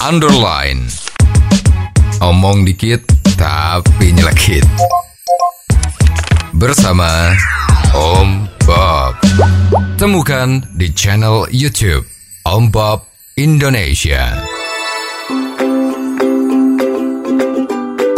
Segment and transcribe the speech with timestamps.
[0.00, 0.88] underline.
[2.24, 3.04] Omong dikit
[3.36, 4.64] tapi nyelekit.
[6.56, 7.36] Bersama
[7.92, 9.16] Om Bob.
[10.00, 12.08] Temukan di channel YouTube
[12.48, 13.04] Om Bob
[13.36, 14.40] Indonesia.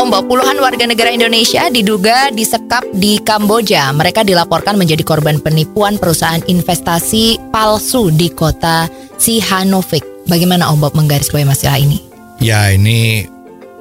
[0.03, 3.91] Ombak puluhan warga negara Indonesia diduga disekap di Kamboja.
[3.91, 8.87] Mereka dilaporkan menjadi korban penipuan perusahaan investasi palsu di kota
[9.19, 10.12] Sihanouk.
[10.27, 11.99] Bagaimana Ombak menggarisbawahi masalah ini?
[12.43, 13.27] Ya ini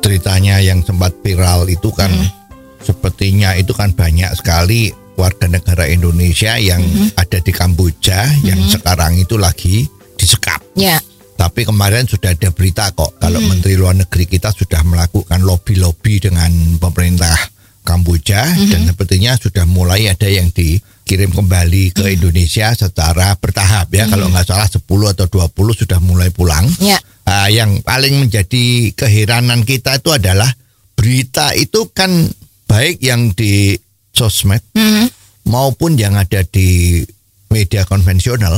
[0.02, 2.10] ceritanya yang sempat viral itu kan
[2.82, 6.82] sepertinya itu kan banyak sekali warga negara Indonesia yang
[7.14, 9.86] ada di Kamboja yang sekarang itu lagi
[10.18, 10.62] disekap.
[10.74, 10.98] Ya,
[11.38, 16.50] Tapi kemarin sudah ada berita kok kalau Menteri Luar Negeri kita sudah melakukan lobby-lobby dengan
[16.78, 17.34] pemerintah
[17.82, 20.54] Kamboja dan sepertinya sudah mulai ada yang
[21.12, 24.08] dikirim kembali ke Indonesia secara bertahap ya.
[24.08, 24.80] Kalau nggak salah 10
[25.12, 25.52] atau 20
[25.84, 26.64] sudah mulai pulang.
[26.80, 26.96] ya,
[27.28, 30.48] Ah, yang paling menjadi keheranan kita itu adalah
[30.96, 32.32] berita itu kan
[32.64, 33.76] baik yang di
[34.16, 35.12] sosmed Mhm.
[35.52, 37.04] maupun yang ada di
[37.52, 38.56] media konvensional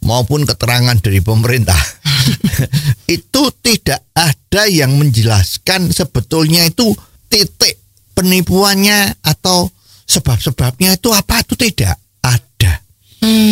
[0.00, 1.76] maupun keterangan dari pemerintah.
[3.10, 6.94] Itu tidak ada yang menjelaskan sebetulnya itu
[7.26, 7.82] titik
[8.14, 9.66] penipuannya atau
[10.10, 11.46] sebab-sebabnya itu apa?
[11.46, 11.94] Itu tidak
[12.26, 12.82] ada.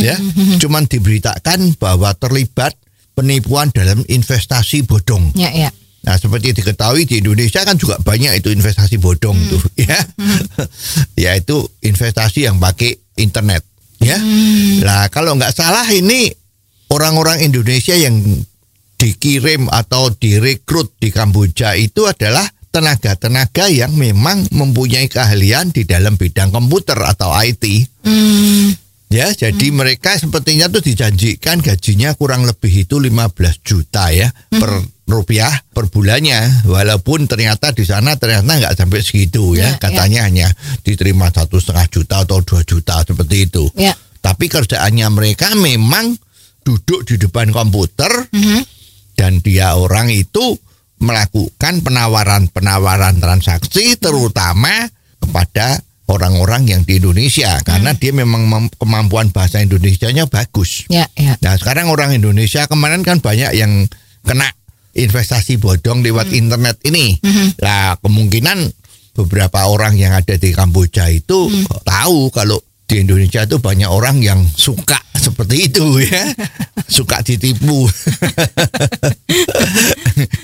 [0.02, 0.16] Ya
[0.58, 2.74] cuman diberitakan bahwa terlibat
[3.12, 5.34] penipuan dalam investasi bodong.
[5.34, 5.70] Ya, ya.
[6.06, 9.98] Nah, seperti diketahui di Indonesia kan juga banyak itu investasi bodong tuh, ya.
[11.18, 13.66] Yaitu investasi yang pakai internet,
[13.98, 14.16] ya.
[14.86, 16.30] Lah, kalau nggak salah ini
[16.94, 18.14] orang-orang Indonesia yang
[18.98, 26.50] dikirim atau direkrut di Kamboja itu adalah tenaga-tenaga yang memang mempunyai keahlian di dalam bidang
[26.50, 27.64] komputer atau IT.
[28.04, 28.72] Hmm,
[29.08, 35.48] Ya, jadi mereka sepertinya tuh dijanjikan gajinya kurang lebih itu 15 juta ya per rupiah
[35.72, 36.68] per bulannya.
[36.68, 39.68] Walaupun ternyata di sana ternyata nggak sampai segitu Ya, ya.
[39.72, 39.80] ya.
[39.80, 40.48] Katanya hanya
[40.84, 43.64] diterima satu setengah juta atau dua juta seperti itu.
[43.80, 43.96] ya.
[44.20, 46.12] Tapi kerjaannya mereka memang
[46.60, 48.60] duduk di depan komputer Mhm.
[49.16, 50.52] dan dia orang itu
[50.98, 55.78] melakukan penawaran-penawaran transaksi terutama kepada
[56.08, 60.88] orang-orang yang di Indonesia karena dia memang mem- kemampuan bahasa Indonesianya bagus.
[60.88, 61.36] Ya, ya.
[61.44, 63.86] Nah, sekarang orang Indonesia kemarin kan banyak yang
[64.24, 64.48] kena
[64.96, 67.20] investasi bodong lewat internet ini.
[67.60, 68.58] Lah, kemungkinan
[69.14, 71.50] beberapa orang yang ada di Kamboja itu
[71.84, 74.96] tahu kalau di Indonesia itu banyak orang yang suka
[75.28, 76.24] seperti itu ya.
[76.96, 77.84] suka ditipu.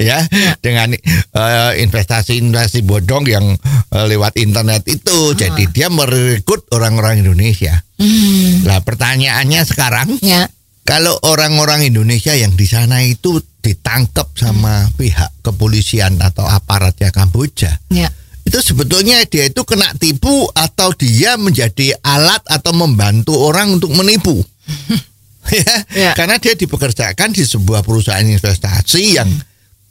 [0.00, 0.18] ya,
[0.60, 3.46] dengan eh, investasi-investasi bodong yang
[3.90, 5.34] eh, lewat internet itu.
[5.34, 7.82] Jadi dia merekrut orang-orang Indonesia.
[7.94, 10.50] Hmm, Lah pertanyaannya sekarang ya.
[10.82, 18.12] kalau orang-orang Indonesia yang di sana itu ditangkap sama pihak kepolisian atau aparatnya Kamboja, Ya.
[18.44, 24.44] itu sebetulnya dia itu kena tipu atau dia menjadi alat atau membantu orang untuk menipu.
[25.50, 26.10] Ya, Ya.
[26.16, 29.28] karena dia dipekerjakan di sebuah perusahaan investasi yang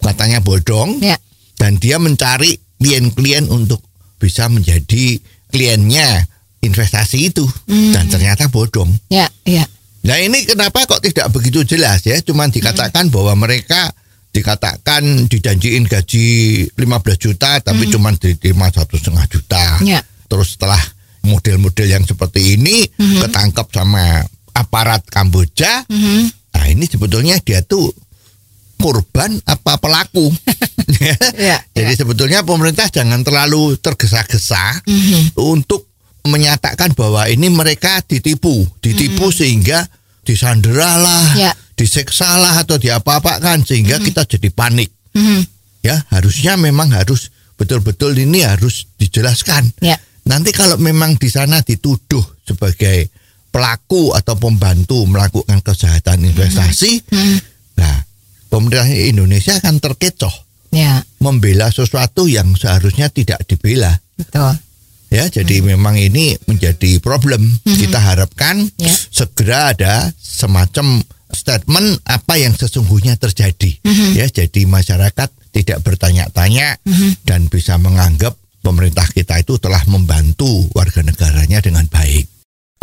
[0.01, 1.16] katanya bodong Ya.
[1.56, 3.79] dan dia mencari klien-klien untuk
[4.19, 5.19] bisa menjadi
[5.51, 6.28] kliennya
[6.59, 8.88] investasi itu dan ternyata bodong.
[9.12, 9.67] Ya, ya.
[10.03, 12.19] Nah ini kenapa kok tidak begitu jelas ya?
[12.19, 13.91] Cuman dikatakan bahwa mereka
[14.33, 16.28] dikatakan dijanjiin gaji
[16.75, 19.63] 15 juta tapi cuman diterima satu setengah juta.
[19.85, 20.01] Ya.
[20.28, 20.81] Terus setelah
[21.23, 26.29] model-model yang seperti ini ketangkep sama aparat Kamboja, Mhm.
[26.53, 27.89] nah ini sebetulnya dia tuh
[28.77, 30.29] korban apa pelaku?
[31.33, 35.35] Ya, Jadi sebetulnya pemerintah jangan terlalu tergesa-gesa Mhm.
[35.41, 35.89] untuk
[36.23, 39.83] menyatakan bahwa ini mereka ditipu, ditipu sehingga
[40.23, 41.51] disandera lah, Ya.
[41.75, 44.91] diseksa lah atau diapa-apakan sehingga kita jadi panik.
[45.11, 45.41] Mhm.
[45.83, 47.27] Ya, harusnya memang harus
[47.59, 49.67] betul-betul ini harus dijelaskan.
[49.83, 49.99] Ya.
[50.23, 53.11] Nanti kalau memang di sana dituduh sebagai
[53.53, 57.37] pelaku atau pembantu melakukan kejahatan investasi, Mhm.
[57.77, 58.01] nah
[58.50, 60.33] pemerintah Indonesia akan terkecoh
[60.73, 63.94] Ya, membela sesuatu yang seharusnya tidak dibela.
[64.17, 64.57] betul.
[65.13, 67.45] Ya, jadi memang ini menjadi problem.
[67.61, 68.89] Kita harapkan Ya.
[69.13, 73.77] segera ada semacam statement apa yang sesungguhnya terjadi.
[74.17, 76.81] Ya, jadi masyarakat tidak bertanya-tanya
[77.21, 78.33] dan bisa menganggap
[78.65, 82.25] pemerintah kita itu telah membantu warga negaranya dengan baik.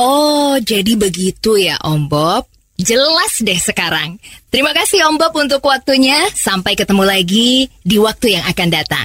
[0.00, 2.48] Oh, jadi begitu ya Om Bob.
[2.80, 4.16] Jelas deh sekarang.
[4.48, 6.24] Terima kasih Om Bob untuk waktunya.
[6.32, 9.04] Sampai ketemu lagi di waktu yang akan datang.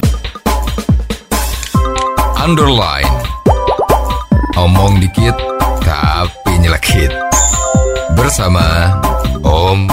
[2.45, 3.09] underline.
[4.53, 5.33] Omong dikit
[5.81, 7.09] tapi nyelekit.
[8.13, 8.95] Bersama
[9.41, 9.89] Om